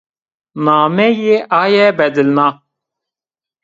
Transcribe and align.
Nameyê 0.63 1.37
aye 1.61 1.87
bedilna 1.97 2.47